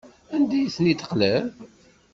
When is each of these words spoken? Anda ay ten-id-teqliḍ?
Anda 0.35 0.53
ay 0.59 0.67
ten-id-teqliḍ? 0.75 1.45